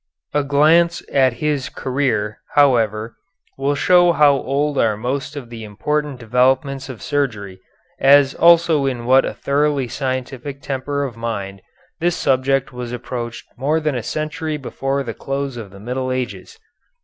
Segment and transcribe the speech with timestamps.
[0.33, 3.17] A glance at his career, however,
[3.55, 7.59] will show how old are most of the important developments of surgery,
[7.99, 11.61] as also in what a thoroughly scientific temper of mind
[11.99, 16.57] this subject was approached more than a century before the close of the Middle Ages.